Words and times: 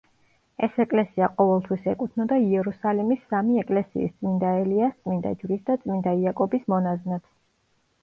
ეს 0.67 0.77
ეკლესია 0.83 1.29
ყოველთვის 1.41 1.85
ეკუთვნოდა 1.91 2.39
იერუსალიმის 2.47 3.23
სამი 3.35 3.61
ეკლესიის—წმინდა 3.67 4.57
ელიას, 4.65 4.99
წმინდა 5.07 5.37
ჯვრის 5.45 5.65
და 5.71 5.81
წმინდა 5.87 6.19
იაკობის—მონაზვნებს. 6.27 7.35